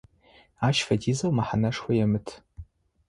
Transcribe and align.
Ащ 0.67 0.77
фэдизэу 0.87 1.31
мэхьанэшхо 1.37 1.91
емыт. 2.05 2.27